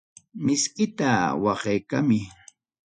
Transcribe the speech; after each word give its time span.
Miskita 0.45 1.09
waqaykamuy. 1.43 2.23